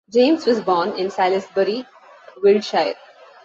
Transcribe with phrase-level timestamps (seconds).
[0.09, 1.85] James was born in Salisbury,
[2.41, 2.95] Wiltshire.